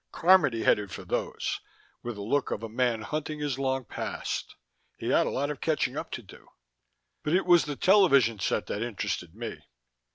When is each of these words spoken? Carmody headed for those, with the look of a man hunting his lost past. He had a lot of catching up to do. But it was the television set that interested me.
Carmody 0.11 0.63
headed 0.63 0.91
for 0.91 1.05
those, 1.05 1.59
with 2.01 2.15
the 2.15 2.23
look 2.23 2.49
of 2.49 2.63
a 2.63 2.67
man 2.69 3.03
hunting 3.03 3.37
his 3.37 3.59
lost 3.59 3.87
past. 3.87 4.55
He 4.97 5.09
had 5.09 5.27
a 5.27 5.29
lot 5.29 5.51
of 5.51 5.61
catching 5.61 5.95
up 5.95 6.09
to 6.13 6.23
do. 6.23 6.47
But 7.21 7.33
it 7.35 7.45
was 7.45 7.65
the 7.65 7.75
television 7.75 8.39
set 8.39 8.65
that 8.65 8.81
interested 8.81 9.35
me. 9.35 9.61